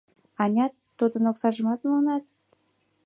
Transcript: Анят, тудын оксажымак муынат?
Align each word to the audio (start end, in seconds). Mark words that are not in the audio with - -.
Анят, 0.43 0.73
тудын 0.97 1.23
оксажымак 1.31 1.79
муынат? 1.87 2.23